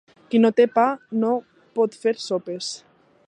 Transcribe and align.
Qui 0.29 0.39
no 0.45 0.49
té 0.59 0.65
pa 0.77 0.85
no 1.25 1.35
pot 1.81 1.99
fer 2.05 2.17
sopes. 2.29 2.73